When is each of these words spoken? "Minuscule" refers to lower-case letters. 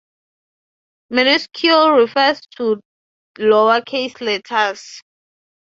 "Minuscule" 1.11 1.91
refers 1.91 2.41
to 2.55 2.81
lower-case 3.37 4.19
letters. 4.19 5.03